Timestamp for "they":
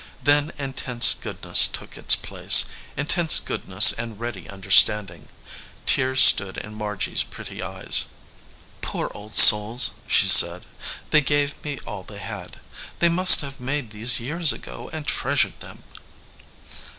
11.11-11.21, 12.01-12.17, 12.97-13.09